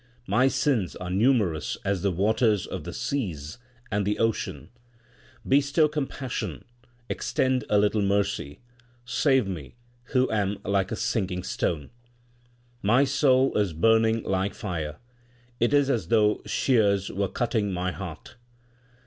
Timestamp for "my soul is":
12.81-13.73